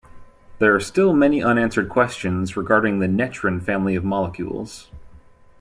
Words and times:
There 0.57 0.73
are 0.73 0.79
still 0.79 1.13
many 1.13 1.43
unanswered 1.43 1.87
questions 1.87 2.57
regarding 2.57 2.97
the 2.97 3.05
netrin 3.07 3.61
family 3.63 3.95
of 3.95 4.03
molecules. 4.03 4.89